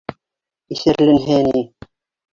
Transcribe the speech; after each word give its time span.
Иҫәрләнһә 0.77 1.39
ни. 1.49 1.65